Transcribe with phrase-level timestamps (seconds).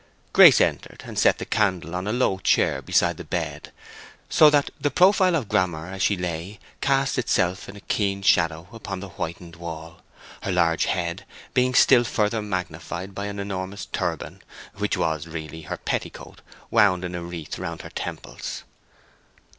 [0.33, 3.71] Grace entered, and set the candle on a low chair beside the bed,
[4.31, 8.67] so that the profile of Grammer as she lay cast itself in a keen shadow
[8.73, 10.01] upon the whitened wall,
[10.41, 14.41] her large head being still further magnified by an enormous turban,
[14.73, 16.41] which was, really, her petticoat
[16.71, 18.63] wound in a wreath round her temples.